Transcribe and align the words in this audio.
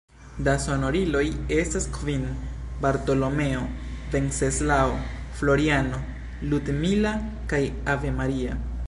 Da 0.45 0.53
sonoriloj 0.61 1.21
estas 1.57 1.85
kvin: 1.97 2.23
Bartolomeo, 2.85 3.61
Venceslao, 4.15 4.97
Floriano, 5.41 6.01
Ludmila 6.53 7.13
kaj 7.53 7.65
Ave 7.95 8.19
Maria. 8.23 8.63